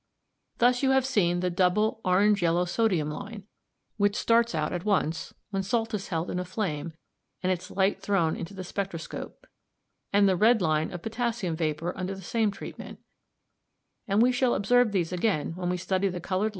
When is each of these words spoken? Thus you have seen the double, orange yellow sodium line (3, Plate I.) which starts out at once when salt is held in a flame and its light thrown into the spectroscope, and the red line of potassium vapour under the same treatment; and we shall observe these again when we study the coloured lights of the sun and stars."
Thus 0.57 0.81
you 0.81 0.89
have 0.91 1.05
seen 1.05 1.41
the 1.41 1.51
double, 1.51 2.01
orange 2.03 2.41
yellow 2.41 2.65
sodium 2.65 3.11
line 3.11 3.31
(3, 3.33 3.35
Plate 3.35 3.43
I.) 3.45 3.93
which 3.97 4.15
starts 4.15 4.55
out 4.55 4.73
at 4.73 4.83
once 4.83 5.35
when 5.51 5.61
salt 5.61 5.93
is 5.93 6.07
held 6.07 6.31
in 6.31 6.39
a 6.39 6.43
flame 6.43 6.93
and 7.43 7.51
its 7.51 7.69
light 7.69 8.01
thrown 8.01 8.35
into 8.35 8.55
the 8.55 8.63
spectroscope, 8.63 9.45
and 10.11 10.27
the 10.27 10.35
red 10.35 10.59
line 10.59 10.91
of 10.91 11.03
potassium 11.03 11.55
vapour 11.55 11.93
under 11.95 12.15
the 12.15 12.23
same 12.23 12.49
treatment; 12.49 12.97
and 14.07 14.23
we 14.23 14.31
shall 14.31 14.55
observe 14.55 14.91
these 14.91 15.11
again 15.11 15.51
when 15.55 15.69
we 15.69 15.77
study 15.77 16.07
the 16.09 16.13
coloured 16.13 16.15
lights 16.15 16.15
of 16.15 16.15
the 16.15 16.27
sun 16.27 16.45
and 16.45 16.47
stars." 16.47 16.49